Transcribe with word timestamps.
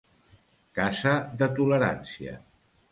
Casa 0.79 1.13
de 1.43 1.51
tolerància. 1.61 2.39